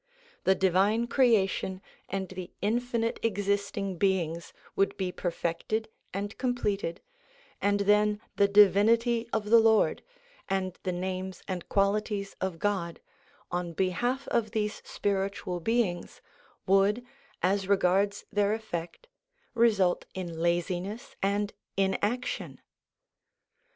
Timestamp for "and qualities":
11.47-12.35